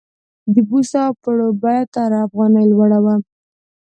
د 0.53 0.55
بوسو 0.67 0.97
او 1.07 1.13
پړو 1.21 1.49
بیه 1.61 1.83
تر 1.93 2.11
افغانۍ 2.25 2.65
لوړه 2.71 2.99
وه. 3.03 3.15